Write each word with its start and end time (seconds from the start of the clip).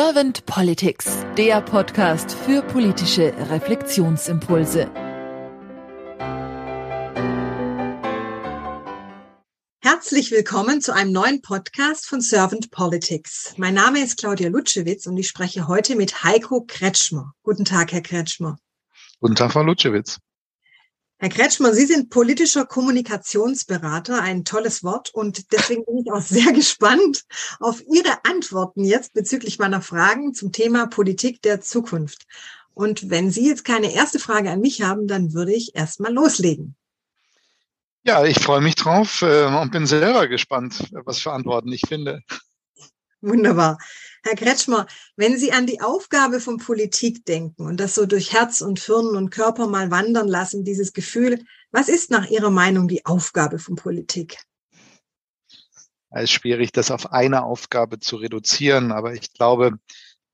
Servant 0.00 0.46
Politics, 0.46 1.26
der 1.36 1.60
Podcast 1.60 2.30
für 2.30 2.62
politische 2.62 3.34
Reflexionsimpulse. 3.50 4.88
Herzlich 9.80 10.30
willkommen 10.30 10.80
zu 10.80 10.94
einem 10.94 11.10
neuen 11.10 11.42
Podcast 11.42 12.06
von 12.06 12.20
Servant 12.20 12.70
Politics. 12.70 13.54
Mein 13.56 13.74
Name 13.74 14.00
ist 14.00 14.20
Claudia 14.20 14.50
Lutschewitz 14.50 15.08
und 15.08 15.16
ich 15.16 15.26
spreche 15.26 15.66
heute 15.66 15.96
mit 15.96 16.22
Heiko 16.22 16.62
Kretschmer. 16.64 17.32
Guten 17.42 17.64
Tag, 17.64 17.90
Herr 17.90 18.02
Kretschmer. 18.02 18.56
Guten 19.18 19.34
Tag, 19.34 19.50
Frau 19.50 19.64
Lutschewitz. 19.64 20.20
Herr 21.20 21.30
Kretschmer, 21.30 21.74
Sie 21.74 21.86
sind 21.86 22.10
politischer 22.10 22.64
Kommunikationsberater, 22.64 24.22
ein 24.22 24.44
tolles 24.44 24.84
Wort. 24.84 25.12
Und 25.12 25.50
deswegen 25.52 25.84
bin 25.84 25.98
ich 25.98 26.12
auch 26.12 26.20
sehr 26.20 26.52
gespannt 26.52 27.24
auf 27.58 27.82
Ihre 27.92 28.24
Antworten 28.24 28.84
jetzt 28.84 29.14
bezüglich 29.14 29.58
meiner 29.58 29.82
Fragen 29.82 30.32
zum 30.32 30.52
Thema 30.52 30.86
Politik 30.86 31.42
der 31.42 31.60
Zukunft. 31.60 32.26
Und 32.72 33.10
wenn 33.10 33.32
Sie 33.32 33.48
jetzt 33.48 33.64
keine 33.64 33.92
erste 33.92 34.20
Frage 34.20 34.52
an 34.52 34.60
mich 34.60 34.82
haben, 34.82 35.08
dann 35.08 35.32
würde 35.34 35.52
ich 35.52 35.74
erstmal 35.74 36.12
loslegen. 36.12 36.76
Ja, 38.04 38.24
ich 38.24 38.38
freue 38.38 38.60
mich 38.60 38.76
drauf 38.76 39.22
äh, 39.22 39.46
und 39.46 39.72
bin 39.72 39.86
selber 39.86 40.28
gespannt, 40.28 40.84
was 40.92 41.18
für 41.18 41.32
Antworten 41.32 41.72
ich 41.72 41.82
finde. 41.88 42.22
Wunderbar. 43.20 43.78
Herr 44.22 44.34
Kretschmer, 44.34 44.86
wenn 45.16 45.38
Sie 45.38 45.52
an 45.52 45.66
die 45.66 45.80
Aufgabe 45.80 46.40
von 46.40 46.58
Politik 46.58 47.24
denken 47.24 47.66
und 47.66 47.78
das 47.78 47.94
so 47.94 48.06
durch 48.06 48.32
Herz 48.32 48.60
und 48.60 48.80
Hirn 48.80 49.16
und 49.16 49.30
Körper 49.30 49.66
mal 49.66 49.90
wandern 49.90 50.28
lassen, 50.28 50.64
dieses 50.64 50.92
Gefühl, 50.92 51.44
was 51.70 51.88
ist 51.88 52.10
nach 52.10 52.28
Ihrer 52.28 52.50
Meinung 52.50 52.88
die 52.88 53.06
Aufgabe 53.06 53.58
von 53.58 53.76
Politik? 53.76 54.38
Es 56.10 56.24
ist 56.24 56.32
schwierig, 56.32 56.72
das 56.72 56.90
auf 56.90 57.12
eine 57.12 57.44
Aufgabe 57.44 58.00
zu 58.00 58.16
reduzieren, 58.16 58.92
aber 58.92 59.12
ich 59.12 59.32
glaube, 59.34 59.78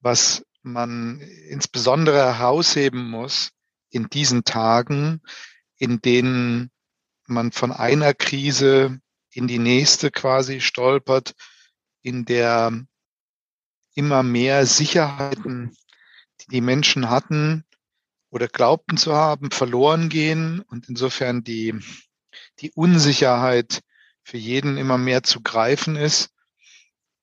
was 0.01 0.45
man 0.63 1.21
insbesondere 1.49 2.39
herausheben 2.39 3.11
muss 3.11 3.51
in 3.91 4.09
diesen 4.09 4.45
Tagen, 4.45 5.21
in 5.77 6.01
denen 6.01 6.71
man 7.27 7.53
von 7.53 7.73
einer 7.73 8.15
Krise 8.15 9.01
in 9.31 9.49
die 9.49 9.59
nächste 9.59 10.11
quasi 10.11 10.61
stolpert, 10.61 11.35
in 12.03 12.25
der 12.25 12.87
immer 13.95 14.23
mehr 14.23 14.67
Sicherheiten, 14.67 15.77
die 16.41 16.47
die 16.49 16.61
Menschen 16.61 17.11
hatten 17.11 17.65
oder 18.31 18.49
glaubten 18.49 18.97
zu 18.97 19.15
haben, 19.15 19.51
verloren 19.51 20.09
gehen 20.09 20.61
und 20.61 20.89
insofern 20.89 21.45
die, 21.45 21.75
die 22.61 22.73
Unsicherheit 22.73 23.81
für 24.25 24.39
jeden 24.39 24.77
immer 24.77 24.99
mehr 24.99 25.23
zu 25.23 25.41
greifen 25.41 25.97
ist, 25.97 26.31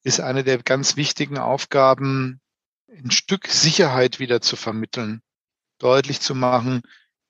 ist 0.03 0.19
eine 0.19 0.44
der 0.44 0.63
ganz 0.63 0.95
wichtigen 0.95 1.38
Aufgaben, 1.38 2.39
ein 2.89 3.11
Stück 3.11 3.47
Sicherheit 3.47 4.19
wieder 4.19 4.41
zu 4.41 4.56
vermitteln, 4.56 5.22
deutlich 5.80 6.22
zu 6.22 6.35
machen, 6.35 6.81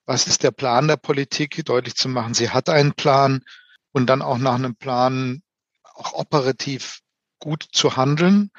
was 0.04 0.26
ist 0.26 0.42
der 0.42 0.50
Plan 0.50 0.88
der 0.88 0.96
Politik, 0.96 1.64
deutlich 1.64 1.94
zu 1.94 2.08
machen, 2.08 2.34
sie 2.34 2.50
hat 2.50 2.68
einen 2.68 2.94
Plan 2.94 3.42
und 3.92 4.06
dann 4.06 4.22
auch 4.22 4.38
nach 4.38 4.54
einem 4.54 4.74
Plan 4.74 5.42
auch 5.94 6.14
operativ 6.14 7.00
gut 7.38 7.66
zu 7.72 7.96
handeln, 7.96 8.50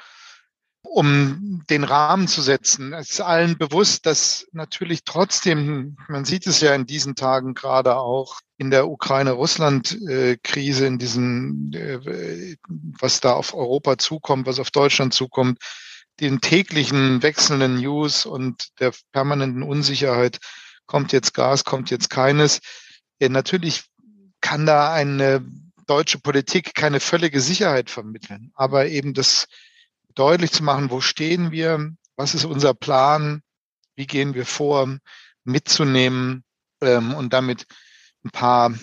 um 0.94 1.64
den 1.68 1.82
Rahmen 1.82 2.28
zu 2.28 2.40
setzen. 2.40 2.92
Es 2.92 3.10
ist 3.10 3.20
allen 3.20 3.58
bewusst, 3.58 4.06
dass 4.06 4.46
natürlich 4.52 5.02
trotzdem, 5.04 5.96
man 6.08 6.24
sieht 6.24 6.46
es 6.46 6.60
ja 6.60 6.72
in 6.72 6.86
diesen 6.86 7.16
Tagen 7.16 7.54
gerade 7.54 7.96
auch 7.96 8.38
in 8.58 8.70
der 8.70 8.86
Ukraine-Russland-Krise, 8.86 10.86
in 10.86 10.98
diesem, 10.98 11.72
äh, 11.74 12.54
was 13.00 13.20
da 13.20 13.32
auf 13.32 13.54
Europa 13.54 13.98
zukommt, 13.98 14.46
was 14.46 14.60
auf 14.60 14.70
Deutschland 14.70 15.12
zukommt, 15.12 15.58
den 16.20 16.40
täglichen 16.40 17.24
wechselnden 17.24 17.74
News 17.74 18.24
und 18.24 18.68
der 18.78 18.92
permanenten 19.10 19.64
Unsicherheit, 19.64 20.38
kommt 20.86 21.12
jetzt 21.12 21.34
Gas, 21.34 21.64
kommt 21.64 21.90
jetzt 21.90 22.08
keines. 22.08 22.60
Natürlich 23.18 23.82
kann 24.40 24.64
da 24.64 24.92
eine 24.92 25.44
deutsche 25.88 26.20
Politik 26.20 26.76
keine 26.76 27.00
völlige 27.00 27.40
Sicherheit 27.40 27.90
vermitteln, 27.90 28.52
aber 28.54 28.86
eben 28.86 29.12
das 29.12 29.48
deutlich 30.14 30.52
zu 30.52 30.62
machen, 30.62 30.90
wo 30.90 31.00
stehen 31.00 31.50
wir, 31.50 31.92
was 32.16 32.34
ist 32.34 32.44
unser 32.44 32.74
Plan, 32.74 33.42
wie 33.96 34.06
gehen 34.06 34.34
wir 34.34 34.46
vor, 34.46 34.98
mitzunehmen 35.44 36.44
ähm, 36.80 37.14
und 37.14 37.32
damit 37.32 37.66
ein 38.24 38.30
paar 38.30 38.74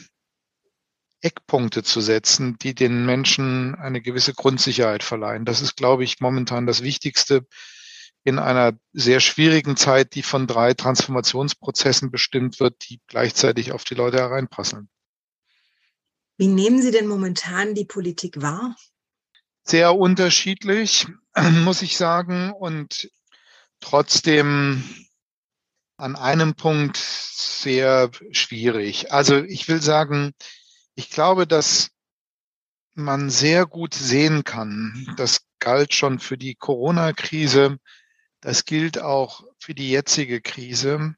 Eckpunkte 1.21 1.83
zu 1.83 2.01
setzen, 2.01 2.57
die 2.57 2.73
den 2.73 3.05
Menschen 3.05 3.75
eine 3.75 4.01
gewisse 4.01 4.33
Grundsicherheit 4.33 5.03
verleihen. 5.03 5.45
Das 5.45 5.61
ist, 5.61 5.75
glaube 5.75 6.03
ich, 6.03 6.19
momentan 6.19 6.65
das 6.65 6.81
Wichtigste 6.81 7.45
in 8.23 8.39
einer 8.39 8.73
sehr 8.93 9.19
schwierigen 9.19 9.77
Zeit, 9.77 10.15
die 10.15 10.23
von 10.23 10.47
drei 10.47 10.73
Transformationsprozessen 10.73 12.11
bestimmt 12.11 12.59
wird, 12.59 12.89
die 12.89 12.99
gleichzeitig 13.07 13.71
auf 13.71 13.83
die 13.83 13.95
Leute 13.95 14.17
hereinprasseln. 14.17 14.89
Wie 16.37 16.47
nehmen 16.47 16.81
Sie 16.81 16.91
denn 16.91 17.07
momentan 17.07 17.75
die 17.75 17.85
Politik 17.85 18.41
wahr? 18.41 18.75
Sehr 19.63 19.95
unterschiedlich, 19.95 21.07
muss 21.63 21.81
ich 21.81 21.97
sagen. 21.97 22.51
Und 22.51 23.09
trotzdem 23.79 24.83
an 25.97 26.15
einem 26.15 26.55
Punkt 26.55 26.97
sehr 26.97 28.09
schwierig. 28.31 29.11
Also 29.11 29.37
ich 29.43 29.67
will 29.67 29.81
sagen, 29.81 30.33
ich 30.95 31.09
glaube, 31.09 31.45
dass 31.45 31.91
man 32.93 33.29
sehr 33.29 33.65
gut 33.65 33.93
sehen 33.93 34.43
kann, 34.43 35.13
das 35.17 35.45
galt 35.59 35.93
schon 35.93 36.19
für 36.19 36.37
die 36.37 36.55
Corona-Krise, 36.55 37.77
das 38.41 38.65
gilt 38.65 38.99
auch 38.99 39.43
für 39.59 39.75
die 39.75 39.89
jetzige 39.89 40.41
Krise, 40.41 41.15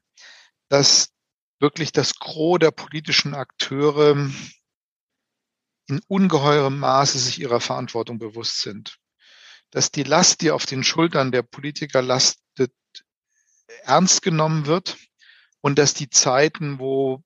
dass 0.68 1.08
wirklich 1.60 1.92
das 1.92 2.18
Gros 2.18 2.58
der 2.58 2.70
politischen 2.70 3.34
Akteure 3.34 4.30
in 5.86 6.00
ungeheurem 6.08 6.78
Maße 6.78 7.18
sich 7.18 7.40
ihrer 7.40 7.60
Verantwortung 7.60 8.18
bewusst 8.18 8.60
sind. 8.60 8.98
Dass 9.74 9.90
die 9.90 10.04
Last, 10.04 10.40
die 10.40 10.52
auf 10.52 10.66
den 10.66 10.84
Schultern 10.84 11.32
der 11.32 11.42
Politiker 11.42 12.00
lastet, 12.00 12.72
ernst 13.82 14.22
genommen 14.22 14.66
wird 14.66 14.96
und 15.62 15.80
dass 15.80 15.94
die 15.94 16.08
Zeiten, 16.08 16.78
wo 16.78 17.24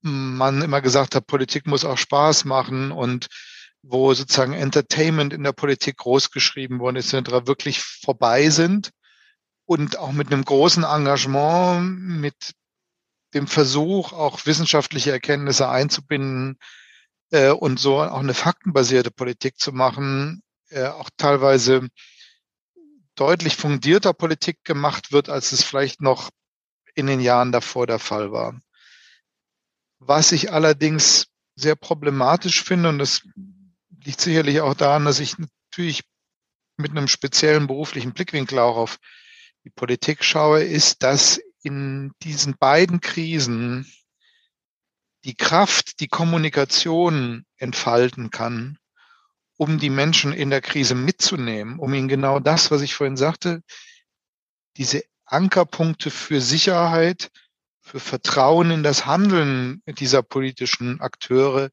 man 0.00 0.62
immer 0.62 0.80
gesagt 0.80 1.14
hat, 1.14 1.26
Politik 1.26 1.66
muss 1.66 1.84
auch 1.84 1.98
Spaß 1.98 2.46
machen 2.46 2.92
und 2.92 3.26
wo 3.82 4.14
sozusagen 4.14 4.54
Entertainment 4.54 5.34
in 5.34 5.44
der 5.44 5.52
Politik 5.52 5.98
großgeschrieben 5.98 6.78
worden 6.80 6.96
ist, 6.96 7.12
wirklich 7.12 7.82
vorbei 7.82 8.48
sind 8.48 8.90
und 9.66 9.98
auch 9.98 10.12
mit 10.12 10.32
einem 10.32 10.46
großen 10.46 10.84
Engagement, 10.84 12.00
mit 12.00 12.54
dem 13.34 13.46
Versuch, 13.48 14.14
auch 14.14 14.46
wissenschaftliche 14.46 15.10
Erkenntnisse 15.10 15.68
einzubinden, 15.68 16.58
äh, 17.32 17.50
und 17.50 17.78
so 17.78 18.00
auch 18.00 18.20
eine 18.20 18.32
faktenbasierte 18.32 19.10
Politik 19.10 19.58
zu 19.58 19.72
machen, 19.72 20.42
äh, 20.70 20.86
auch 20.86 21.10
teilweise 21.16 21.88
deutlich 23.14 23.56
fundierter 23.56 24.12
Politik 24.12 24.64
gemacht 24.64 25.12
wird, 25.12 25.28
als 25.28 25.52
es 25.52 25.62
vielleicht 25.62 26.00
noch 26.00 26.30
in 26.94 27.06
den 27.06 27.20
Jahren 27.20 27.52
davor 27.52 27.86
der 27.86 27.98
Fall 27.98 28.32
war. 28.32 28.58
Was 29.98 30.32
ich 30.32 30.52
allerdings 30.52 31.26
sehr 31.56 31.76
problematisch 31.76 32.62
finde, 32.62 32.88
und 32.88 32.98
das 32.98 33.22
liegt 34.04 34.20
sicherlich 34.20 34.60
auch 34.60 34.74
daran, 34.74 35.04
dass 35.04 35.20
ich 35.20 35.36
natürlich 35.38 36.02
mit 36.76 36.90
einem 36.90 37.08
speziellen 37.08 37.66
beruflichen 37.66 38.12
Blickwinkel 38.12 38.58
auch 38.58 38.76
auf 38.76 38.98
die 39.64 39.70
Politik 39.70 40.24
schaue, 40.24 40.62
ist, 40.62 41.02
dass 41.02 41.40
in 41.62 42.12
diesen 42.22 42.56
beiden 42.58 43.00
Krisen 43.00 43.90
die 45.24 45.36
Kraft, 45.36 46.00
die 46.00 46.08
Kommunikation 46.08 47.46
entfalten 47.56 48.30
kann, 48.30 48.78
um 49.56 49.78
die 49.78 49.90
Menschen 49.90 50.32
in 50.32 50.50
der 50.50 50.60
Krise 50.60 50.94
mitzunehmen, 50.94 51.78
um 51.78 51.94
ihnen 51.94 52.08
genau 52.08 52.40
das, 52.40 52.70
was 52.70 52.82
ich 52.82 52.94
vorhin 52.94 53.16
sagte, 53.16 53.62
diese 54.76 55.04
Ankerpunkte 55.26 56.10
für 56.10 56.40
Sicherheit, 56.40 57.30
für 57.80 58.00
Vertrauen 58.00 58.70
in 58.70 58.82
das 58.82 59.06
Handeln 59.06 59.82
dieser 59.86 60.22
politischen 60.22 61.00
Akteure 61.00 61.70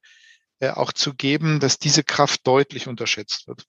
äh, 0.59 0.69
auch 0.69 0.93
zu 0.93 1.13
geben, 1.15 1.59
dass 1.59 1.79
diese 1.79 2.03
Kraft 2.03 2.45
deutlich 2.45 2.87
unterschätzt 2.87 3.47
wird. 3.47 3.65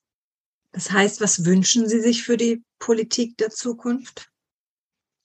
Das 0.72 0.90
heißt, 0.90 1.20
was 1.20 1.44
wünschen 1.44 1.88
Sie 1.88 2.00
sich 2.00 2.22
für 2.22 2.36
die 2.36 2.64
Politik 2.78 3.36
der 3.36 3.50
Zukunft? 3.50 4.30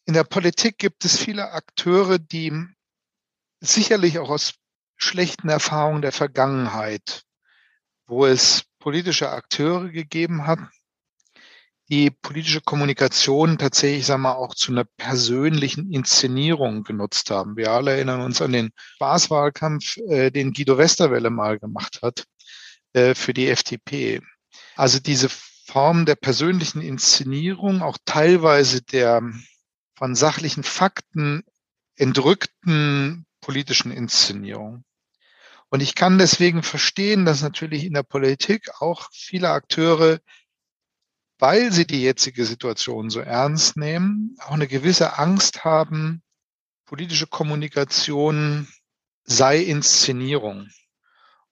In 0.06 0.14
der 0.14 0.24
Politik 0.24 0.78
gibt 0.78 1.04
es 1.06 1.18
viele 1.18 1.52
Akteure, 1.52 2.20
die 2.20 2.54
sicherlich 3.60 4.20
auch 4.20 4.30
aus 4.30 4.54
schlechten 4.96 5.50
Erfahrungen 5.50 6.02
der 6.02 6.12
Vergangenheit, 6.12 7.24
wo 8.06 8.26
es 8.26 8.64
politische 8.88 9.32
Akteure 9.32 9.90
gegeben 9.90 10.48
hat, 10.48 10.60
die 11.90 12.10
politische 12.10 12.62
Kommunikation 12.62 13.58
tatsächlich, 13.58 14.06
sagen 14.06 14.22
wir, 14.22 14.38
auch 14.38 14.56
zu 14.56 14.72
einer 14.72 14.86
persönlichen 14.86 15.92
Inszenierung 15.92 16.86
genutzt 16.86 17.30
haben. 17.30 17.58
Wir 17.58 17.72
alle 17.72 17.92
erinnern 17.92 18.22
uns 18.22 18.42
an 18.42 18.54
den 18.54 18.70
Spaßwahlkampf, 18.96 19.98
äh, 20.08 20.32
den 20.32 20.54
Guido 20.54 20.78
Westerwelle 20.78 21.30
mal 21.30 21.60
gemacht 21.60 22.00
hat 22.02 22.24
äh, 22.94 23.14
für 23.14 23.34
die 23.34 23.50
FDP. 23.50 24.22
Also 24.78 25.00
diese 25.00 25.28
Form 25.28 26.06
der 26.06 26.16
persönlichen 26.16 26.80
Inszenierung, 26.80 27.82
auch 27.82 27.98
teilweise 28.06 28.84
der 28.84 29.22
von 29.98 30.16
sachlichen 30.16 30.64
Fakten 30.64 31.44
entrückten 31.98 33.26
politischen 33.42 33.92
Inszenierung. 33.92 34.86
Und 35.70 35.82
ich 35.82 35.96
kann 35.96 36.18
deswegen 36.18 36.64
verstehen, 36.64 37.26
dass 37.26 37.42
natürlich 37.42 37.84
in 37.84 37.94
der 37.94 38.04
Politik 38.04 38.70
auch 38.80 39.10
viele 39.12 39.50
Akteure, 39.50 40.20
weil 41.40 41.72
sie 41.72 41.86
die 41.86 42.02
jetzige 42.02 42.46
Situation 42.46 43.10
so 43.10 43.20
ernst 43.20 43.78
nehmen, 43.78 44.36
auch 44.40 44.52
eine 44.52 44.68
gewisse 44.68 45.18
Angst 45.18 45.66
haben, 45.66 46.24
politische 46.86 47.28
Kommunikation 47.28 48.68
sei 49.24 49.60
Inszenierung 49.60 50.70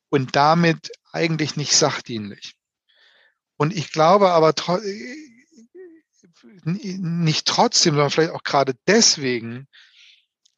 und 0.09 0.35
damit 0.35 0.91
eigentlich 1.11 1.57
nicht 1.57 1.75
sachdienlich. 1.75 2.55
Und 3.57 3.75
ich 3.75 3.91
glaube 3.91 4.31
aber 4.31 4.53
nicht 6.63 7.47
trotzdem, 7.47 7.95
sondern 7.95 8.11
vielleicht 8.11 8.31
auch 8.31 8.43
gerade 8.43 8.75
deswegen, 8.87 9.67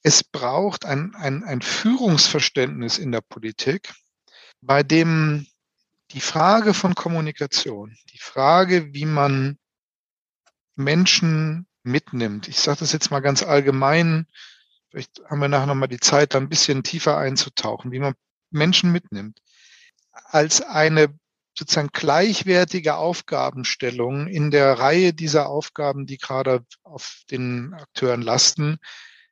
es 0.04 0.24
braucht 0.24 0.86
ein, 0.86 1.16
ein, 1.16 1.44
ein 1.44 1.62
Führungsverständnis 1.62 2.98
in 2.98 3.12
der 3.12 3.22
Politik, 3.22 3.94
bei 4.62 4.84
dem 4.84 5.48
die 6.12 6.22
Frage 6.22 6.74
von 6.74 6.96
Kommunikation, 6.96 7.98
die 8.14 8.20
Frage, 8.20 8.94
wie 8.94 9.06
man 9.06 9.58
Menschen 10.76 11.68
mitnimmt, 11.84 12.48
ich 12.48 12.60
sage 12.60 12.80
das 12.80 12.94
jetzt 12.94 13.12
mal 13.12 13.20
ganz 13.20 13.44
allgemein, 13.44 14.28
vielleicht 14.90 15.22
haben 15.30 15.40
wir 15.40 15.48
nachher 15.50 15.66
nochmal 15.66 15.88
die 15.88 16.00
Zeit, 16.00 16.34
da 16.34 16.38
ein 16.38 16.50
bisschen 16.50 16.84
tiefer 16.84 17.18
einzutauchen, 17.18 17.92
wie 17.92 18.00
man 18.00 18.14
Menschen 18.52 18.92
mitnimmt, 18.92 19.42
als 20.12 20.62
eine 20.62 21.14
sozusagen 21.58 21.90
gleichwertige 21.92 22.96
Aufgabenstellung 22.96 24.28
in 24.28 24.52
der 24.52 24.80
Reihe 24.80 25.14
dieser 25.14 25.50
Aufgaben, 25.50 26.06
die 26.06 26.18
gerade 26.18 26.64
auf 26.84 27.24
den 27.32 27.74
Akteuren 27.74 28.22
lasten, 28.22 28.78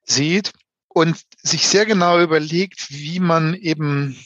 sieht 0.05 0.51
und 0.87 1.21
sich 1.41 1.67
sehr 1.67 1.85
genau 1.85 2.21
überlegt, 2.21 2.89
wie 2.89 3.19
man 3.19 3.53
eben 3.53 4.17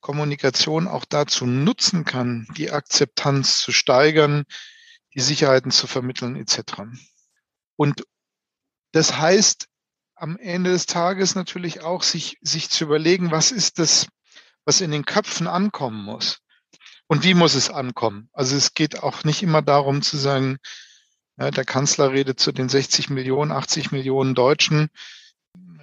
Kommunikation 0.00 0.88
auch 0.88 1.04
dazu 1.04 1.46
nutzen 1.46 2.04
kann, 2.04 2.46
die 2.56 2.70
Akzeptanz 2.70 3.60
zu 3.60 3.72
steigern, 3.72 4.44
die 5.14 5.20
Sicherheiten 5.20 5.70
zu 5.70 5.86
vermitteln 5.86 6.36
etc. 6.36 6.82
Und 7.76 8.04
das 8.92 9.18
heißt 9.18 9.68
am 10.14 10.36
Ende 10.38 10.70
des 10.70 10.86
Tages 10.86 11.34
natürlich 11.34 11.82
auch, 11.82 12.02
sich, 12.02 12.38
sich 12.40 12.70
zu 12.70 12.84
überlegen, 12.84 13.30
was 13.30 13.52
ist 13.52 13.78
das, 13.78 14.06
was 14.64 14.80
in 14.80 14.90
den 14.90 15.04
Köpfen 15.04 15.46
ankommen 15.46 16.02
muss. 16.02 16.38
Und 17.06 17.24
wie 17.24 17.34
muss 17.34 17.54
es 17.54 17.70
ankommen? 17.70 18.28
Also 18.32 18.56
es 18.56 18.74
geht 18.74 19.02
auch 19.02 19.24
nicht 19.24 19.42
immer 19.42 19.62
darum 19.62 20.02
zu 20.02 20.16
sagen, 20.16 20.58
ja, 21.38 21.50
der 21.50 21.64
Kanzler 21.64 22.12
redet 22.12 22.40
zu 22.40 22.52
den 22.52 22.68
60 22.68 23.10
Millionen, 23.10 23.52
80 23.52 23.92
Millionen 23.92 24.34
Deutschen, 24.34 24.90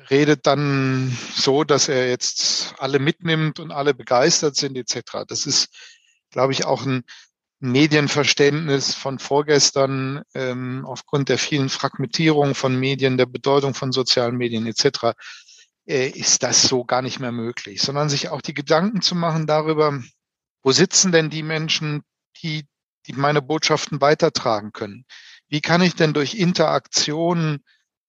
redet 0.10 0.46
dann 0.46 1.18
so, 1.36 1.64
dass 1.64 1.88
er 1.88 2.10
jetzt 2.10 2.76
alle 2.78 3.00
mitnimmt 3.00 3.60
und 3.60 3.72
alle 3.72 3.94
begeistert 3.94 4.56
sind 4.56 4.78
etc. 4.78 5.26
Das 5.28 5.46
ist, 5.46 5.70
glaube 6.30 6.54
ich, 6.54 6.66
auch 6.66 6.86
ein 6.86 7.04
Medienverständnis 7.60 8.94
von 8.94 9.18
vorgestern 9.18 10.24
ähm, 10.34 10.86
aufgrund 10.86 11.30
der 11.30 11.38
vielen 11.38 11.70
Fragmentierung 11.70 12.54
von 12.54 12.78
Medien, 12.78 13.18
der 13.18 13.26
Bedeutung 13.26 13.74
von 13.74 13.92
sozialen 13.92 14.36
Medien 14.36 14.68
etc. 14.68 15.16
Äh, 15.88 16.10
ist 16.10 16.44
das 16.44 16.64
so 16.64 16.84
gar 16.84 17.02
nicht 17.02 17.20
mehr 17.20 17.32
möglich, 17.32 17.82
sondern 17.82 18.10
sich 18.10 18.30
auch 18.30 18.42
die 18.42 18.54
Gedanken 18.54 19.02
zu 19.02 19.16
machen 19.16 19.48
darüber, 19.48 20.04
wo 20.64 20.72
sitzen 20.72 21.12
denn 21.12 21.30
die 21.30 21.44
Menschen, 21.44 22.04
die, 22.42 22.68
die 23.08 23.14
meine 23.14 23.42
Botschaften 23.42 24.02
weitertragen 24.02 24.72
können? 24.74 25.06
Wie 25.48 25.62
kann 25.62 25.82
ich 25.82 25.96
denn 25.96 26.14
durch 26.14 26.36
Interaktion 26.36 27.64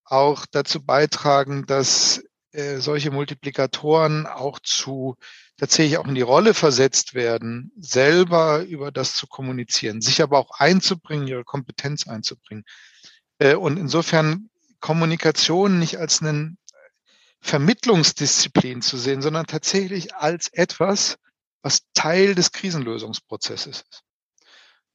auch 0.04 0.46
dazu 0.46 0.84
beitragen, 0.84 1.66
dass 1.66 2.22
äh, 2.52 2.78
solche 2.78 3.10
Multiplikatoren 3.10 4.26
auch 4.26 4.58
zu 4.60 5.16
tatsächlich 5.58 5.98
auch 5.98 6.06
in 6.06 6.14
die 6.14 6.22
Rolle 6.22 6.54
versetzt 6.54 7.14
werden, 7.14 7.72
selber 7.76 8.62
über 8.62 8.92
das 8.92 9.14
zu 9.14 9.26
kommunizieren, 9.26 10.00
sich 10.00 10.22
aber 10.22 10.38
auch 10.38 10.50
einzubringen, 10.58 11.26
ihre 11.26 11.44
Kompetenz 11.44 12.06
einzubringen. 12.06 12.64
Äh, 13.38 13.56
und 13.56 13.76
insofern 13.78 14.48
Kommunikation 14.80 15.78
nicht 15.78 15.98
als 15.98 16.22
einen 16.22 16.58
Vermittlungsdisziplin 17.40 18.82
zu 18.82 18.96
sehen, 18.96 19.22
sondern 19.22 19.46
tatsächlich 19.46 20.14
als 20.14 20.48
etwas, 20.48 21.16
was 21.62 21.82
Teil 21.94 22.34
des 22.34 22.52
Krisenlösungsprozesses 22.52 23.82
ist. 23.82 24.05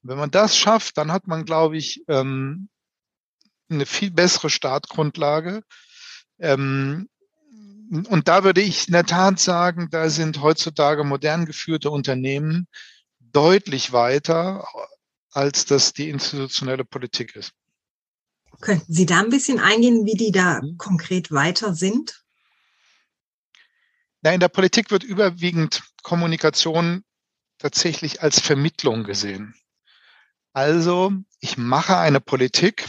Wenn 0.03 0.17
man 0.17 0.31
das 0.31 0.57
schafft, 0.57 0.97
dann 0.97 1.11
hat 1.11 1.27
man, 1.27 1.45
glaube 1.45 1.77
ich, 1.77 2.03
ähm, 2.07 2.69
eine 3.69 3.85
viel 3.85 4.11
bessere 4.11 4.49
Startgrundlage. 4.49 5.61
Ähm, 6.39 7.07
und 8.07 8.27
da 8.27 8.43
würde 8.43 8.61
ich 8.61 8.87
in 8.87 8.93
der 8.93 9.05
Tat 9.05 9.39
sagen, 9.39 9.89
da 9.91 10.09
sind 10.09 10.41
heutzutage 10.41 11.03
modern 11.03 11.45
geführte 11.45 11.91
Unternehmen 11.91 12.67
deutlich 13.19 13.91
weiter, 13.91 14.65
als 15.31 15.65
das 15.65 15.93
die 15.93 16.09
institutionelle 16.09 16.85
Politik 16.85 17.35
ist. 17.35 17.51
Könnten 18.59 18.93
Sie 18.93 19.05
da 19.05 19.19
ein 19.19 19.29
bisschen 19.29 19.59
eingehen, 19.59 20.05
wie 20.05 20.15
die 20.15 20.31
da 20.31 20.61
konkret 20.77 21.31
weiter 21.31 21.73
sind? 21.73 22.23
Na, 24.21 24.33
in 24.33 24.39
der 24.39 24.49
Politik 24.49 24.91
wird 24.91 25.03
überwiegend 25.03 25.81
Kommunikation 26.03 27.03
tatsächlich 27.57 28.21
als 28.21 28.39
Vermittlung 28.39 29.03
gesehen. 29.03 29.55
Also 30.53 31.13
ich 31.39 31.57
mache 31.57 31.97
eine 31.97 32.19
Politik 32.19 32.87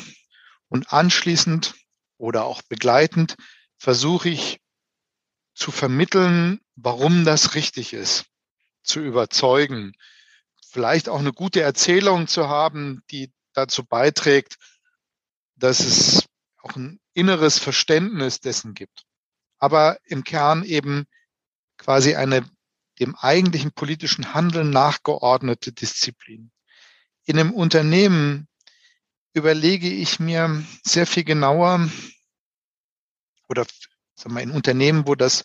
und 0.69 0.93
anschließend 0.93 1.75
oder 2.19 2.45
auch 2.45 2.63
begleitend 2.63 3.37
versuche 3.77 4.29
ich 4.29 4.61
zu 5.55 5.71
vermitteln, 5.71 6.61
warum 6.77 7.25
das 7.25 7.55
richtig 7.55 7.93
ist, 7.93 8.27
zu 8.83 9.01
überzeugen, 9.01 9.93
vielleicht 10.71 11.09
auch 11.09 11.19
eine 11.19 11.33
gute 11.33 11.61
Erzählung 11.61 12.27
zu 12.27 12.49
haben, 12.49 13.03
die 13.11 13.33
dazu 13.53 13.85
beiträgt, 13.85 14.57
dass 15.55 15.81
es 15.81 16.25
auch 16.63 16.75
ein 16.77 17.01
inneres 17.13 17.59
Verständnis 17.59 18.41
dessen 18.41 18.75
gibt. 18.75 19.05
Aber 19.59 19.99
im 20.05 20.25
Kern 20.25 20.65
eben 20.65 21.07
quasi 21.77 22.15
eine 22.15 22.49
dem 22.99 23.15
eigentlichen 23.17 23.73
politischen 23.73 24.35
Handeln 24.35 24.71
nachgeordnete 24.71 25.73
Disziplin. 25.73 26.51
In 27.25 27.39
einem 27.39 27.53
Unternehmen 27.53 28.49
überlege 29.33 29.89
ich 29.89 30.19
mir 30.19 30.65
sehr 30.85 31.07
viel 31.07 31.25
genauer 31.25 31.89
oder 33.49 33.67
sagen 34.15 34.35
wir, 34.35 34.43
in 34.43 34.51
Unternehmen, 34.51 35.07
wo 35.07 35.15
das, 35.15 35.45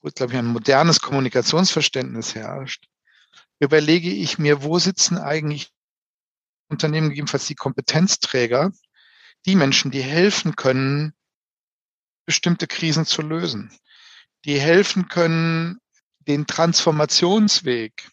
wo 0.00 0.10
glaube 0.10 0.32
ich 0.32 0.38
ein 0.38 0.46
modernes 0.46 1.00
Kommunikationsverständnis 1.00 2.34
herrscht, 2.34 2.88
überlege 3.60 4.10
ich 4.10 4.38
mir, 4.38 4.62
wo 4.62 4.78
sitzen 4.78 5.18
eigentlich 5.18 5.70
Unternehmen 6.68 7.10
gegebenenfalls 7.10 7.46
die 7.46 7.54
Kompetenzträger, 7.54 8.72
die 9.46 9.54
Menschen, 9.54 9.90
die 9.90 10.02
helfen 10.02 10.56
können, 10.56 11.14
bestimmte 12.26 12.66
Krisen 12.66 13.04
zu 13.04 13.22
lösen, 13.22 13.70
die 14.44 14.58
helfen 14.60 15.08
können, 15.08 15.78
den 16.20 16.46
Transformationsweg 16.46 18.10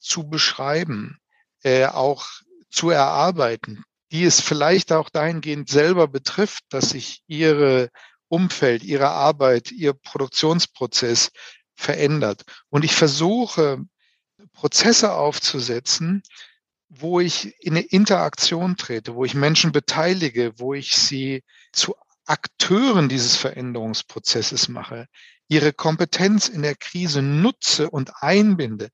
zu 0.00 0.28
beschreiben, 0.28 1.20
äh, 1.62 1.86
auch 1.86 2.26
zu 2.70 2.90
erarbeiten, 2.90 3.84
die 4.12 4.24
es 4.24 4.40
vielleicht 4.40 4.92
auch 4.92 5.10
dahingehend 5.10 5.68
selber 5.68 6.08
betrifft, 6.08 6.64
dass 6.70 6.90
sich 6.90 7.22
ihre 7.26 7.90
Umfeld, 8.28 8.82
ihre 8.82 9.08
Arbeit, 9.08 9.70
ihr 9.70 9.94
Produktionsprozess 9.94 11.30
verändert. 11.74 12.42
Und 12.68 12.84
ich 12.84 12.94
versuche, 12.94 13.84
Prozesse 14.52 15.12
aufzusetzen, 15.12 16.22
wo 16.88 17.20
ich 17.20 17.54
in 17.60 17.76
eine 17.76 17.84
Interaktion 17.84 18.76
trete, 18.76 19.14
wo 19.14 19.24
ich 19.24 19.34
Menschen 19.34 19.72
beteilige, 19.72 20.58
wo 20.58 20.74
ich 20.74 20.96
sie 20.96 21.42
zu 21.72 21.94
Akteuren 22.24 23.08
dieses 23.08 23.36
Veränderungsprozesses 23.36 24.68
mache, 24.68 25.06
ihre 25.48 25.72
Kompetenz 25.72 26.48
in 26.48 26.62
der 26.62 26.74
Krise 26.74 27.22
nutze 27.22 27.90
und 27.90 28.22
einbinde. 28.22 28.90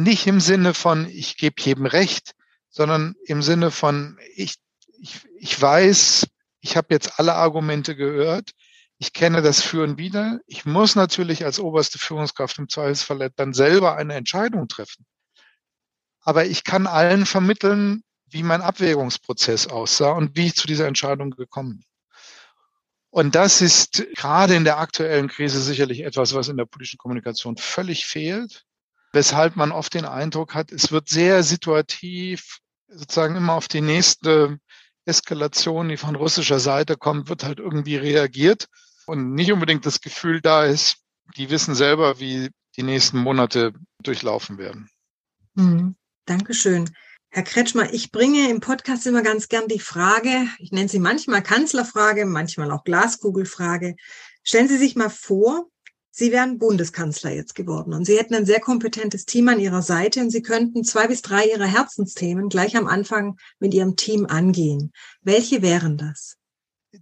Nicht 0.00 0.28
im 0.28 0.38
Sinne 0.38 0.74
von, 0.74 1.08
ich 1.08 1.36
gebe 1.36 1.60
jedem 1.60 1.84
Recht, 1.84 2.36
sondern 2.70 3.16
im 3.24 3.42
Sinne 3.42 3.72
von, 3.72 4.16
ich, 4.36 4.54
ich, 5.00 5.18
ich 5.40 5.60
weiß, 5.60 6.24
ich 6.60 6.76
habe 6.76 6.94
jetzt 6.94 7.18
alle 7.18 7.34
Argumente 7.34 7.96
gehört, 7.96 8.52
ich 8.98 9.12
kenne 9.12 9.42
das 9.42 9.60
Führen 9.60 9.98
wieder. 9.98 10.38
Ich 10.46 10.64
muss 10.64 10.94
natürlich 10.94 11.44
als 11.44 11.58
oberste 11.58 11.98
Führungskraft 11.98 12.60
im 12.60 12.68
Zweifelsfall 12.68 13.30
dann 13.34 13.52
selber 13.52 13.96
eine 13.96 14.14
Entscheidung 14.14 14.68
treffen. 14.68 15.04
Aber 16.20 16.46
ich 16.46 16.62
kann 16.62 16.86
allen 16.86 17.26
vermitteln, 17.26 18.04
wie 18.26 18.44
mein 18.44 18.62
Abwägungsprozess 18.62 19.66
aussah 19.66 20.12
und 20.12 20.36
wie 20.36 20.46
ich 20.46 20.54
zu 20.54 20.68
dieser 20.68 20.86
Entscheidung 20.86 21.32
gekommen 21.32 21.78
bin. 21.78 21.86
Und 23.10 23.34
das 23.34 23.62
ist 23.62 24.06
gerade 24.14 24.54
in 24.54 24.62
der 24.62 24.78
aktuellen 24.78 25.26
Krise 25.26 25.60
sicherlich 25.60 26.04
etwas, 26.04 26.34
was 26.34 26.46
in 26.46 26.56
der 26.56 26.66
politischen 26.66 26.98
Kommunikation 26.98 27.56
völlig 27.56 28.06
fehlt, 28.06 28.64
weshalb 29.12 29.56
man 29.56 29.72
oft 29.72 29.94
den 29.94 30.04
Eindruck 30.04 30.54
hat, 30.54 30.72
es 30.72 30.92
wird 30.92 31.08
sehr 31.08 31.42
situativ 31.42 32.58
sozusagen 32.88 33.36
immer 33.36 33.54
auf 33.54 33.68
die 33.68 33.80
nächste 33.80 34.58
Eskalation, 35.04 35.88
die 35.88 35.96
von 35.96 36.16
russischer 36.16 36.60
Seite 36.60 36.96
kommt, 36.96 37.28
wird 37.28 37.44
halt 37.44 37.58
irgendwie 37.58 37.96
reagiert 37.96 38.68
und 39.06 39.34
nicht 39.34 39.52
unbedingt 39.52 39.86
das 39.86 40.00
Gefühl 40.00 40.40
da 40.40 40.64
ist, 40.64 40.98
die 41.36 41.50
wissen 41.50 41.74
selber, 41.74 42.20
wie 42.20 42.50
die 42.76 42.82
nächsten 42.82 43.18
Monate 43.18 43.72
durchlaufen 44.02 44.58
werden. 44.58 44.88
Mhm. 45.54 45.96
Dankeschön. 46.26 46.90
Herr 47.30 47.42
Kretschmer, 47.42 47.92
ich 47.92 48.10
bringe 48.10 48.48
im 48.48 48.60
Podcast 48.60 49.06
immer 49.06 49.22
ganz 49.22 49.48
gern 49.48 49.68
die 49.68 49.80
Frage, 49.80 50.48
ich 50.58 50.72
nenne 50.72 50.88
sie 50.88 50.98
manchmal 50.98 51.42
Kanzlerfrage, 51.42 52.24
manchmal 52.24 52.70
auch 52.70 52.84
Glaskugelfrage. 52.84 53.96
Stellen 54.42 54.68
Sie 54.68 54.78
sich 54.78 54.96
mal 54.96 55.10
vor, 55.10 55.66
Sie 56.18 56.32
wären 56.32 56.58
Bundeskanzler 56.58 57.30
jetzt 57.30 57.54
geworden 57.54 57.94
und 57.94 58.04
Sie 58.04 58.18
hätten 58.18 58.34
ein 58.34 58.44
sehr 58.44 58.58
kompetentes 58.58 59.24
Team 59.24 59.46
an 59.46 59.60
Ihrer 59.60 59.82
Seite 59.82 60.18
und 60.18 60.30
Sie 60.30 60.42
könnten 60.42 60.82
zwei 60.82 61.06
bis 61.06 61.22
drei 61.22 61.44
Ihrer 61.44 61.66
Herzensthemen 61.66 62.48
gleich 62.48 62.76
am 62.76 62.88
Anfang 62.88 63.38
mit 63.60 63.72
Ihrem 63.72 63.94
Team 63.94 64.26
angehen. 64.26 64.90
Welche 65.20 65.62
wären 65.62 65.96
das? 65.96 66.36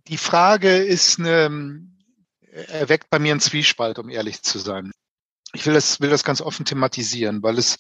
Die 0.07 0.19
Frage 0.19 0.77
ist 0.77 1.19
eine, 1.19 1.81
erweckt 2.51 3.09
bei 3.09 3.19
mir 3.19 3.31
einen 3.31 3.41
Zwiespalt, 3.41 3.99
um 3.99 4.11
ehrlich 4.11 4.43
zu 4.43 4.59
sein. 4.59 4.93
Ich 5.55 5.65
will 5.65 5.73
das, 5.73 5.99
will 6.03 6.11
das 6.11 6.23
ganz 6.23 6.43
offen 6.43 6.67
thematisieren, 6.67 7.43
weil 7.43 7.57
es, 7.57 7.79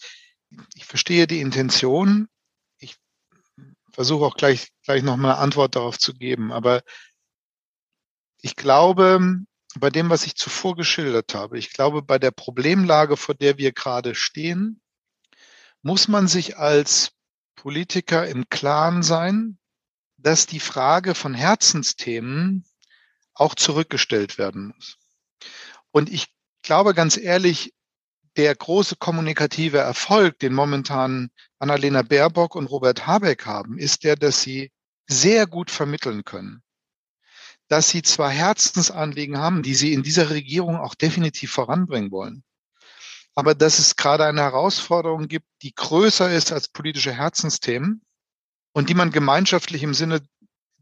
ich 0.75 0.87
verstehe 0.87 1.26
die 1.26 1.43
Intention. 1.43 2.28
Ich 2.78 2.97
versuche 3.93 4.25
auch 4.25 4.37
gleich, 4.38 4.73
gleich 4.87 5.02
nochmal 5.02 5.33
eine 5.33 5.40
Antwort 5.40 5.76
darauf 5.76 5.99
zu 5.99 6.14
geben. 6.14 6.50
Aber 6.50 6.83
ich 8.40 8.57
glaube, 8.57 9.45
bei 9.78 9.90
dem, 9.90 10.11
was 10.11 10.26
ich 10.26 10.37
zuvor 10.37 10.76
geschildert 10.76 11.35
habe, 11.35 11.59
ich 11.59 11.73
glaube, 11.73 12.02
bei 12.02 12.18
der 12.18 12.30
Problemlage, 12.30 13.16
vor 13.16 13.35
der 13.35 13.59
wir 13.59 13.73
gerade 13.73 14.14
stehen, 14.14 14.80
muss 15.83 16.09
man 16.09 16.28
sich 16.28 16.56
als 16.56 17.12
Politiker 17.54 18.26
im 18.26 18.49
Klaren 18.49 19.02
sein, 19.02 19.59
dass 20.16 20.47
die 20.47 20.61
Frage 20.61 21.14
von 21.14 21.35
Herzensthemen 21.35 22.64
auch 23.35 23.54
zurückgestellt 23.54 24.38
werden 24.38 24.73
muss. 24.75 24.99
Und 25.90 26.11
ich 26.11 26.26
glaube 26.62 26.95
ganz 26.95 27.16
ehrlich, 27.16 27.75
der 28.37 28.54
große 28.54 28.97
kommunikative 28.97 29.78
Erfolg, 29.78 30.38
den 30.38 30.52
momentan 30.52 31.30
Annalena 31.59 32.02
Baerbock 32.02 32.54
und 32.54 32.66
Robert 32.66 33.06
Habeck 33.06 33.47
haben, 33.47 33.78
ist 33.78 34.04
der, 34.04 34.16
dass 34.16 34.42
sie 34.42 34.73
sehr 35.06 35.47
gut 35.47 35.71
vermitteln 35.71 36.25
können, 36.25 36.62
dass 37.68 37.88
sie 37.88 38.02
zwar 38.02 38.30
Herzensanliegen 38.30 39.38
haben, 39.38 39.62
die 39.62 39.75
sie 39.75 39.92
in 39.92 40.02
dieser 40.02 40.30
Regierung 40.30 40.76
auch 40.76 40.94
definitiv 40.94 41.50
voranbringen 41.50 42.11
wollen, 42.11 42.44
aber 43.35 43.54
dass 43.54 43.78
es 43.78 43.96
gerade 43.96 44.25
eine 44.25 44.42
Herausforderung 44.42 45.28
gibt, 45.28 45.46
die 45.62 45.75
größer 45.75 46.32
ist 46.32 46.52
als 46.52 46.68
politische 46.68 47.12
Herzensthemen 47.12 48.02
und 48.73 48.88
die 48.88 48.94
man 48.94 49.11
gemeinschaftlich 49.11 49.82
im 49.82 49.94
Sinne 49.94 50.23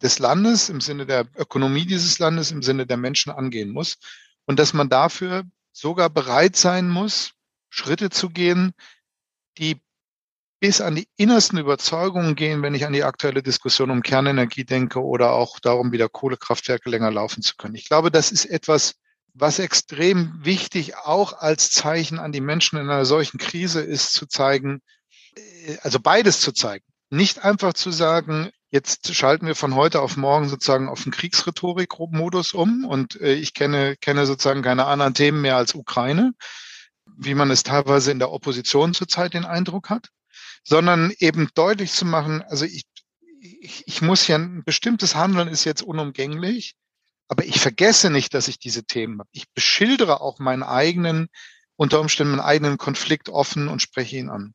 des 0.02 0.18
Landes, 0.18 0.68
im 0.68 0.80
Sinne 0.80 1.06
der 1.06 1.26
Ökonomie 1.36 1.86
dieses 1.86 2.18
Landes, 2.18 2.50
im 2.50 2.62
Sinne 2.62 2.86
der 2.86 2.96
Menschen 2.96 3.32
angehen 3.32 3.70
muss 3.70 3.96
und 4.44 4.58
dass 4.58 4.72
man 4.72 4.88
dafür 4.88 5.44
sogar 5.72 6.10
bereit 6.10 6.56
sein 6.56 6.88
muss, 6.88 7.32
Schritte 7.70 8.10
zu 8.10 8.30
gehen, 8.30 8.72
die 9.58 9.80
bis 10.64 10.80
an 10.80 10.94
die 10.94 11.06
innersten 11.18 11.58
Überzeugungen 11.58 12.36
gehen, 12.36 12.62
wenn 12.62 12.74
ich 12.74 12.86
an 12.86 12.94
die 12.94 13.04
aktuelle 13.04 13.42
Diskussion 13.42 13.90
um 13.90 14.00
Kernenergie 14.00 14.64
denke 14.64 15.04
oder 15.04 15.32
auch 15.32 15.60
darum, 15.60 15.92
wieder 15.92 16.08
Kohlekraftwerke 16.08 16.88
länger 16.88 17.10
laufen 17.10 17.42
zu 17.42 17.56
können. 17.58 17.74
Ich 17.74 17.86
glaube, 17.86 18.10
das 18.10 18.32
ist 18.32 18.46
etwas, 18.46 18.94
was 19.34 19.58
extrem 19.58 20.32
wichtig 20.42 20.96
auch 20.96 21.34
als 21.34 21.70
Zeichen 21.70 22.18
an 22.18 22.32
die 22.32 22.40
Menschen 22.40 22.78
in 22.78 22.88
einer 22.88 23.04
solchen 23.04 23.36
Krise 23.36 23.82
ist, 23.82 24.14
zu 24.14 24.24
zeigen, 24.24 24.80
äh, 25.36 25.76
also 25.82 26.00
beides 26.00 26.40
zu 26.40 26.52
zeigen. 26.52 26.86
Nicht 27.10 27.44
einfach 27.44 27.74
zu 27.74 27.90
sagen, 27.90 28.48
jetzt 28.70 29.14
schalten 29.14 29.46
wir 29.46 29.56
von 29.56 29.74
heute 29.74 30.00
auf 30.00 30.16
morgen 30.16 30.48
sozusagen 30.48 30.88
auf 30.88 31.02
den 31.02 31.12
Kriegsrhetorik-Modus 31.12 32.54
um 32.54 32.86
und 32.86 33.20
äh, 33.20 33.34
ich 33.34 33.52
kenne, 33.52 33.96
kenne 34.00 34.24
sozusagen 34.24 34.62
keine 34.62 34.86
anderen 34.86 35.12
Themen 35.12 35.42
mehr 35.42 35.58
als 35.58 35.74
Ukraine, 35.74 36.32
wie 37.18 37.34
man 37.34 37.50
es 37.50 37.64
teilweise 37.64 38.12
in 38.12 38.18
der 38.18 38.32
Opposition 38.32 38.94
zurzeit 38.94 39.34
den 39.34 39.44
Eindruck 39.44 39.90
hat, 39.90 40.08
sondern 40.64 41.12
eben 41.18 41.50
deutlich 41.54 41.92
zu 41.92 42.06
machen, 42.06 42.42
also 42.42 42.64
ich, 42.64 42.84
ich, 43.40 43.84
ich 43.86 44.02
muss 44.02 44.26
ja, 44.26 44.36
ein 44.36 44.64
bestimmtes 44.64 45.14
Handeln 45.14 45.48
ist 45.48 45.64
jetzt 45.64 45.82
unumgänglich, 45.82 46.74
aber 47.28 47.44
ich 47.44 47.60
vergesse 47.60 48.10
nicht, 48.10 48.34
dass 48.34 48.48
ich 48.48 48.58
diese 48.58 48.84
Themen 48.84 49.20
habe. 49.20 49.28
Ich 49.32 49.50
beschildere 49.52 50.20
auch 50.20 50.38
meinen 50.38 50.62
eigenen, 50.62 51.28
unter 51.76 52.00
Umständen 52.00 52.32
meinen 52.32 52.46
eigenen 52.46 52.78
Konflikt 52.78 53.28
offen 53.28 53.68
und 53.68 53.82
spreche 53.82 54.16
ihn 54.16 54.30
an. 54.30 54.54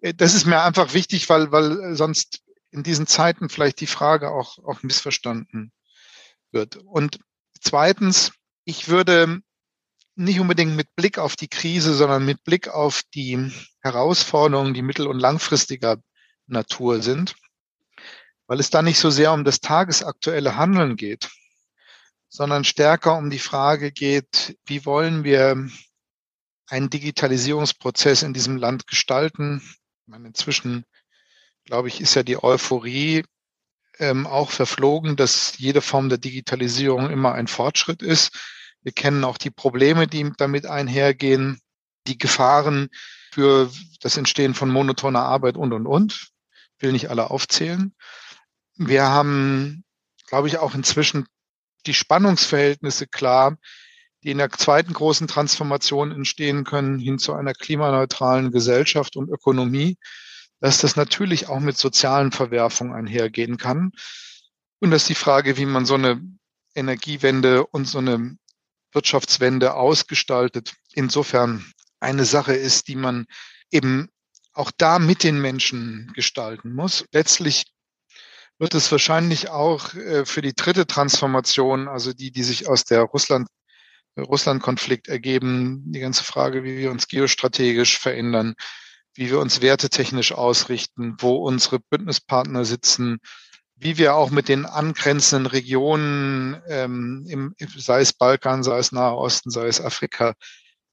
Äh, 0.00 0.14
das 0.14 0.34
ist 0.34 0.46
mir 0.46 0.62
einfach 0.62 0.94
wichtig, 0.94 1.28
weil, 1.28 1.50
weil 1.52 1.94
sonst 1.96 2.42
in 2.70 2.82
diesen 2.82 3.06
Zeiten 3.06 3.48
vielleicht 3.48 3.80
die 3.80 3.86
Frage 3.86 4.30
auch, 4.30 4.58
auch 4.58 4.82
missverstanden 4.82 5.72
wird. 6.52 6.76
Und 6.76 7.18
zweitens, 7.60 8.32
ich 8.64 8.88
würde 8.88 9.40
nicht 10.18 10.40
unbedingt 10.40 10.74
mit 10.74 10.94
Blick 10.96 11.18
auf 11.18 11.36
die 11.36 11.48
Krise, 11.48 11.94
sondern 11.94 12.24
mit 12.24 12.42
Blick 12.44 12.68
auf 12.68 13.02
die 13.14 13.52
Herausforderungen, 13.80 14.74
die 14.74 14.82
mittel- 14.82 15.06
und 15.06 15.20
langfristiger 15.20 15.98
Natur 16.46 17.02
sind, 17.02 17.36
weil 18.46 18.58
es 18.58 18.70
da 18.70 18.82
nicht 18.82 18.98
so 18.98 19.10
sehr 19.10 19.32
um 19.32 19.44
das 19.44 19.60
tagesaktuelle 19.60 20.56
Handeln 20.56 20.96
geht, 20.96 21.30
sondern 22.28 22.64
stärker 22.64 23.16
um 23.16 23.30
die 23.30 23.38
Frage 23.38 23.92
geht, 23.92 24.56
wie 24.66 24.84
wollen 24.84 25.24
wir 25.24 25.68
einen 26.66 26.90
Digitalisierungsprozess 26.90 28.22
in 28.22 28.34
diesem 28.34 28.56
Land 28.56 28.86
gestalten. 28.86 29.62
Ich 29.62 30.08
meine, 30.10 30.28
inzwischen, 30.28 30.84
glaube 31.64 31.88
ich, 31.88 32.00
ist 32.00 32.14
ja 32.14 32.22
die 32.22 32.42
Euphorie 32.42 33.24
ähm, 33.98 34.26
auch 34.26 34.50
verflogen, 34.50 35.16
dass 35.16 35.56
jede 35.58 35.80
Form 35.80 36.08
der 36.08 36.18
Digitalisierung 36.18 37.10
immer 37.10 37.34
ein 37.34 37.46
Fortschritt 37.46 38.02
ist. 38.02 38.57
Wir 38.82 38.92
kennen 38.92 39.24
auch 39.24 39.38
die 39.38 39.50
Probleme, 39.50 40.06
die 40.06 40.32
damit 40.36 40.66
einhergehen, 40.66 41.60
die 42.06 42.18
Gefahren 42.18 42.88
für 43.32 43.70
das 44.00 44.16
Entstehen 44.16 44.54
von 44.54 44.70
monotoner 44.70 45.22
Arbeit 45.22 45.56
und, 45.56 45.72
und, 45.72 45.86
und. 45.86 46.28
Will 46.78 46.92
nicht 46.92 47.10
alle 47.10 47.30
aufzählen. 47.30 47.94
Wir 48.76 49.04
haben, 49.04 49.84
glaube 50.28 50.48
ich, 50.48 50.58
auch 50.58 50.74
inzwischen 50.74 51.26
die 51.86 51.94
Spannungsverhältnisse 51.94 53.06
klar, 53.06 53.56
die 54.22 54.30
in 54.30 54.38
der 54.38 54.50
zweiten 54.50 54.92
großen 54.92 55.26
Transformation 55.26 56.12
entstehen 56.12 56.64
können, 56.64 56.98
hin 56.98 57.18
zu 57.18 57.34
einer 57.34 57.54
klimaneutralen 57.54 58.50
Gesellschaft 58.50 59.16
und 59.16 59.28
Ökonomie, 59.28 59.96
dass 60.60 60.78
das 60.78 60.96
natürlich 60.96 61.48
auch 61.48 61.60
mit 61.60 61.76
sozialen 61.76 62.32
Verwerfungen 62.32 62.94
einhergehen 62.94 63.58
kann. 63.58 63.92
Und 64.80 64.90
dass 64.90 65.06
die 65.06 65.14
Frage, 65.14 65.56
wie 65.56 65.66
man 65.66 65.86
so 65.86 65.94
eine 65.94 66.20
Energiewende 66.74 67.66
und 67.66 67.86
so 67.86 67.98
eine 67.98 68.36
Wirtschaftswende 68.92 69.74
ausgestaltet, 69.74 70.74
insofern 70.92 71.64
eine 72.00 72.24
Sache 72.24 72.54
ist, 72.54 72.88
die 72.88 72.96
man 72.96 73.26
eben 73.70 74.08
auch 74.52 74.70
da 74.76 74.98
mit 74.98 75.22
den 75.22 75.40
Menschen 75.40 76.10
gestalten 76.14 76.74
muss. 76.74 77.04
Letztlich 77.12 77.66
wird 78.58 78.74
es 78.74 78.90
wahrscheinlich 78.90 79.50
auch 79.50 79.94
äh, 79.94 80.24
für 80.24 80.42
die 80.42 80.54
dritte 80.54 80.86
Transformation, 80.86 81.88
also 81.88 82.12
die, 82.12 82.32
die 82.32 82.42
sich 82.42 82.68
aus 82.68 82.84
der 82.84 83.02
Russland, 83.02 83.48
Russland-Konflikt 84.16 85.06
ergeben, 85.06 85.84
die 85.92 86.00
ganze 86.00 86.24
Frage, 86.24 86.64
wie 86.64 86.76
wir 86.76 86.90
uns 86.90 87.06
geostrategisch 87.06 87.98
verändern, 87.98 88.54
wie 89.14 89.30
wir 89.30 89.38
uns 89.38 89.60
wertetechnisch 89.60 90.32
ausrichten, 90.32 91.14
wo 91.18 91.36
unsere 91.36 91.78
Bündnispartner 91.78 92.64
sitzen, 92.64 93.18
wie 93.78 93.98
wir 93.98 94.14
auch 94.14 94.30
mit 94.30 94.48
den 94.48 94.66
angrenzenden 94.66 95.46
Regionen, 95.46 96.60
ähm, 96.68 97.24
im, 97.28 97.54
sei 97.76 98.00
es 98.00 98.12
Balkan, 98.12 98.62
sei 98.62 98.78
es 98.78 98.92
Nahe 98.92 99.16
Osten, 99.16 99.50
sei 99.50 99.66
es 99.66 99.80
Afrika, 99.80 100.34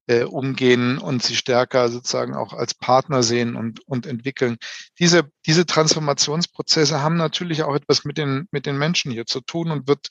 äh, 0.07 0.23
umgehen 0.23 0.97
und 0.97 1.23
sie 1.23 1.35
stärker 1.35 1.89
sozusagen 1.89 2.35
auch 2.35 2.53
als 2.53 2.75
Partner 2.75 3.23
sehen 3.23 3.55
und, 3.55 3.79
und 3.87 4.05
entwickeln. 4.05 4.57
Diese, 4.99 5.23
diese 5.45 5.65
Transformationsprozesse 5.65 7.01
haben 7.01 7.17
natürlich 7.17 7.63
auch 7.63 7.75
etwas 7.75 8.05
mit 8.05 8.17
den, 8.17 8.47
mit 8.51 8.65
den 8.65 8.77
Menschen 8.77 9.11
hier 9.11 9.25
zu 9.25 9.41
tun 9.41 9.71
und 9.71 9.87
wird, 9.87 10.07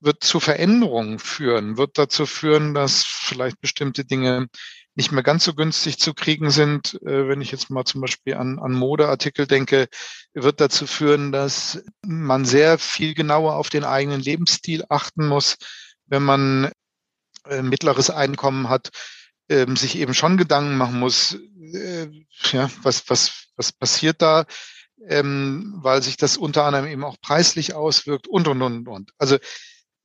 wird 0.00 0.24
zu 0.24 0.40
Veränderungen 0.40 1.18
führen, 1.18 1.76
wird 1.76 1.98
dazu 1.98 2.24
führen, 2.24 2.72
dass 2.72 3.04
vielleicht 3.04 3.60
bestimmte 3.60 4.04
Dinge 4.06 4.46
nicht 4.96 5.12
mehr 5.12 5.22
ganz 5.22 5.44
so 5.44 5.54
günstig 5.54 5.98
zu 5.98 6.14
kriegen 6.14 6.50
sind, 6.50 6.94
äh, 7.02 7.28
wenn 7.28 7.42
ich 7.42 7.52
jetzt 7.52 7.70
mal 7.70 7.84
zum 7.84 8.00
Beispiel 8.00 8.34
an, 8.34 8.58
an 8.58 8.72
Modeartikel 8.72 9.46
denke, 9.46 9.88
wird 10.32 10.60
dazu 10.60 10.86
führen, 10.86 11.32
dass 11.32 11.84
man 12.04 12.44
sehr 12.44 12.78
viel 12.78 13.14
genauer 13.14 13.54
auf 13.56 13.68
den 13.68 13.84
eigenen 13.84 14.20
Lebensstil 14.20 14.84
achten 14.88 15.28
muss, 15.28 15.56
wenn 16.06 16.22
man 16.22 16.72
äh, 17.46 17.62
mittleres 17.62 18.08
Einkommen 18.10 18.70
hat, 18.70 18.88
äh, 19.48 19.66
sich 19.76 19.96
eben 19.98 20.14
schon 20.14 20.38
Gedanken 20.38 20.78
machen 20.78 20.98
muss, 20.98 21.38
äh, 21.74 22.08
ja, 22.52 22.70
was, 22.82 23.08
was, 23.10 23.48
was 23.56 23.72
passiert 23.72 24.22
da, 24.22 24.46
ähm, 25.08 25.74
weil 25.82 26.02
sich 26.02 26.16
das 26.16 26.38
unter 26.38 26.64
anderem 26.64 26.86
eben 26.86 27.04
auch 27.04 27.20
preislich 27.20 27.74
auswirkt 27.74 28.28
und, 28.28 28.48
und, 28.48 28.62
und, 28.62 28.88
und. 28.88 29.12
Also 29.18 29.36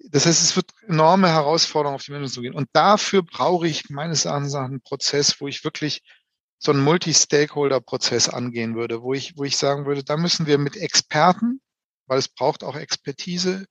das 0.09 0.25
heißt, 0.25 0.41
es 0.41 0.55
wird 0.55 0.71
enorme 0.87 1.29
Herausforderungen 1.29 1.95
auf 1.95 2.03
die 2.03 2.11
Menschen 2.11 2.31
zugehen. 2.31 2.53
Und 2.53 2.69
dafür 2.73 3.23
brauche 3.23 3.67
ich 3.67 3.89
meines 3.89 4.25
Erachtens 4.25 4.55
einen 4.55 4.81
Prozess, 4.81 5.39
wo 5.39 5.47
ich 5.47 5.63
wirklich 5.63 6.01
so 6.59 6.71
einen 6.71 6.83
Multi-Stakeholder-Prozess 6.83 8.29
angehen 8.29 8.75
würde, 8.75 9.01
wo 9.01 9.13
ich, 9.13 9.37
wo 9.37 9.43
ich 9.43 9.57
sagen 9.57 9.85
würde, 9.85 10.03
da 10.03 10.17
müssen 10.17 10.45
wir 10.45 10.57
mit 10.57 10.77
Experten, 10.77 11.61
weil 12.05 12.19
es 12.19 12.27
braucht 12.27 12.63
auch 12.63 12.75
Expertise, 12.75 13.65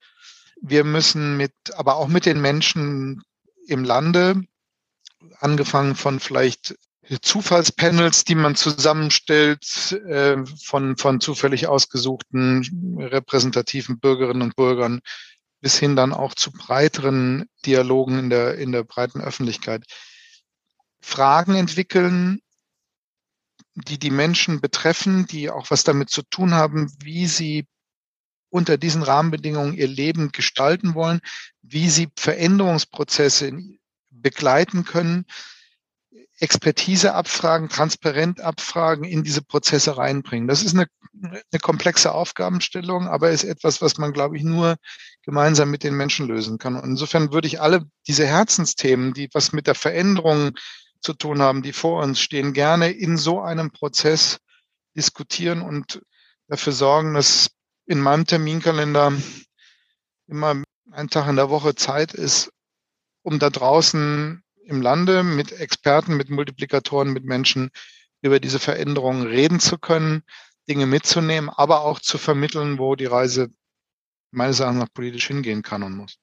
wir 0.61 0.85
müssen 0.85 1.37
mit, 1.37 1.53
aber 1.75 1.97
auch 1.97 2.09
mit 2.09 2.27
den 2.27 2.41
Menschen 2.41 3.23
im 3.67 3.85
Lande, 3.85 4.43
angefangen 5.39 5.95
von 5.95 6.21
vielleicht 6.21 6.75
Zufallspanels, 7.23 8.25
die 8.25 8.35
man 8.35 8.55
zusammenstellt 8.55 9.93
äh, 9.93 10.37
von, 10.63 10.97
von 10.97 11.21
zufällig 11.21 11.67
ausgesuchten 11.67 12.99
repräsentativen 12.99 13.99
Bürgerinnen 13.99 14.43
und 14.43 14.57
Bürgern 14.57 15.01
bis 15.61 15.79
hin 15.79 15.97
dann 15.97 16.12
auch 16.12 16.35
zu 16.35 16.50
breiteren 16.52 17.47
Dialogen 17.67 18.19
in 18.19 18.31
der, 18.31 18.57
in 18.57 18.73
der 18.73 18.85
breiten 18.85 19.21
Öffentlichkeit. 19.21 19.85
Fragen 21.00 21.55
entwickeln, 21.55 22.40
die 23.75 23.99
die 23.99 24.11
Menschen 24.11 24.61
betreffen, 24.61 25.26
die 25.26 25.50
auch 25.50 25.71
was 25.71 25.85
damit 25.85 26.11
zu 26.11 26.23
tun 26.23 26.55
haben, 26.55 26.93
wie 26.99 27.26
sie 27.26 27.67
unter 28.50 28.76
diesen 28.76 29.02
Rahmenbedingungen 29.02 29.75
ihr 29.75 29.87
Leben 29.87 30.33
gestalten 30.33 30.95
wollen, 30.95 31.21
wie 31.62 31.88
sie 31.88 32.09
Veränderungsprozesse 32.17 33.52
begleiten 34.11 34.85
können, 34.85 35.25
Expertise 36.41 37.15
abfragen, 37.15 37.69
transparent 37.69 38.41
abfragen, 38.41 39.05
in 39.05 39.23
diese 39.23 39.43
Prozesse 39.43 39.99
reinbringen. 39.99 40.49
Das 40.49 40.63
ist 40.63 40.75
eine, 40.75 40.87
eine 41.23 41.61
komplexe 41.61 42.13
Aufgabenstellung, 42.13 43.09
aber 43.09 43.31
ist 43.31 43.45
etwas, 43.45 43.83
was 43.83 43.99
man, 43.99 44.13
glaube 44.13 44.39
ich, 44.39 44.43
nur 44.43 44.77
gemeinsam 45.23 45.71
mit 45.71 45.85
den 45.85 45.95
Menschen 45.95 46.27
lösen 46.27 46.59
kann. 46.59 46.77
Und 46.77 46.85
insofern 46.85 47.33
würde 47.33 47.47
ich 47.47 47.61
alle 47.61 47.85
diese 48.09 48.27
Herzensthemen, 48.27 49.13
die 49.13 49.29
was 49.35 49.53
mit 49.53 49.67
der 49.67 49.75
Veränderung 49.75 50.53
zu 51.03 51.13
tun 51.13 51.43
haben, 51.43 51.63
die 51.63 51.75
vor 51.75 52.03
uns 52.03 52.21
stehen, 52.21 52.55
gerne 52.55 52.91
in 52.91 53.19
so 53.19 53.41
einem 53.41 53.71
Prozess 53.71 54.39
diskutieren 54.97 55.61
und 55.61 56.01
dafür 56.49 56.73
sorgen, 56.73 57.15
dass 57.15 57.51
in 57.87 58.01
meinem 58.01 58.27
Terminkalender 58.27 59.13
immer 60.27 60.63
ein 60.91 61.09
Tag 61.09 61.29
in 61.29 61.37
der 61.37 61.51
Woche 61.51 61.75
Zeit 61.75 62.15
ist, 62.15 62.51
um 63.23 63.39
da 63.39 63.51
draußen 63.51 64.43
im 64.64 64.83
Lande 64.83 65.23
mit 65.23 65.52
Experten, 65.52 66.17
mit 66.17 66.31
Multiplikatoren, 66.31 67.12
mit 67.12 67.25
Menschen 67.25 67.71
über 68.23 68.40
diese 68.40 68.59
Veränderungen 68.59 69.26
reden 69.26 69.61
zu 69.61 69.79
können, 69.79 70.23
Dinge 70.69 70.87
mitzunehmen, 70.87 71.50
aber 71.50 71.83
auch 71.83 72.00
zu 72.00 72.19
vermitteln, 72.19 72.79
wo 72.79 72.95
die 72.95 73.07
Reise 73.07 73.50
meines 74.31 74.61
Erachtens 74.61 74.83
nach 74.83 74.93
politisch 74.93 75.26
hingehen 75.26 75.62
kann 75.62 75.83
und 75.83 75.97
muss. 75.97 76.19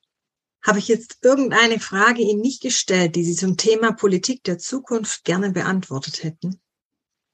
Habe 0.65 0.79
ich 0.79 0.87
jetzt 0.87 1.19
irgendeine 1.21 1.79
Frage 1.79 2.21
Ihnen 2.21 2.41
nicht 2.41 2.61
gestellt, 2.61 3.15
die 3.15 3.23
Sie 3.23 3.35
zum 3.35 3.57
Thema 3.57 3.91
Politik 3.93 4.43
der 4.43 4.57
Zukunft 4.57 5.23
gerne 5.23 5.51
beantwortet 5.51 6.23
hätten? 6.23 6.59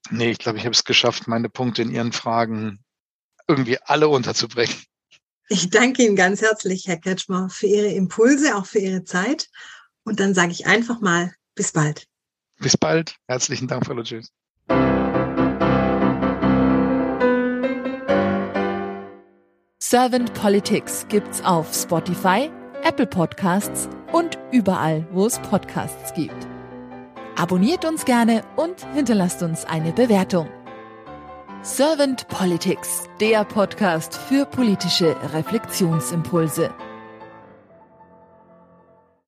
Nee, 0.10 0.32
ich 0.32 0.38
glaube, 0.38 0.58
ich 0.58 0.66
habe 0.66 0.74
es 0.74 0.84
geschafft, 0.84 1.28
meine 1.28 1.50
Punkte 1.50 1.82
in 1.82 1.92
Ihren 1.92 2.12
Fragen 2.12 2.84
irgendwie 3.48 3.78
alle 3.82 4.08
unterzubringen. 4.08 4.76
Ich 5.50 5.70
danke 5.70 6.04
Ihnen 6.04 6.16
ganz 6.16 6.42
herzlich, 6.42 6.88
Herr 6.88 6.98
Kretschmer, 6.98 7.50
für 7.50 7.68
Ihre 7.68 7.88
Impulse, 7.88 8.56
auch 8.56 8.66
für 8.66 8.80
Ihre 8.80 9.04
Zeit. 9.04 9.50
Und 10.04 10.20
dann 10.20 10.34
sage 10.34 10.52
ich 10.52 10.68
einfach 10.68 11.02
mal, 11.02 11.34
bis 11.56 11.72
bald. 11.72 12.08
Bis 12.60 12.78
bald. 12.78 13.16
Herzlichen 13.28 13.68
Dank, 13.68 13.86
Frau 13.86 14.02
Tschüss. 14.02 14.32
Servant 19.80 20.34
Politics 20.34 21.06
gibt's 21.08 21.44
auf 21.44 21.74
Spotify, 21.74 22.50
Apple 22.84 23.06
Podcasts 23.06 23.88
und 24.12 24.40
überall, 24.52 25.08
wo 25.12 25.26
es 25.28 25.40
Podcasts 25.40 26.14
gibt. 26.14 26.48
Abonniert 27.36 27.86
uns 27.86 28.06
gerne 28.06 28.44
und 28.56 28.86
hinterlasst 28.94 29.44
uns 29.44 29.66
eine 29.66 29.92
Bewertung. 29.92 30.50
Servant 31.62 32.28
Politics, 32.28 33.04
der 33.20 33.46
Podcast 33.46 34.18
für 34.18 34.46
politische 34.46 35.16
Reflexionsimpulse. 35.32 36.74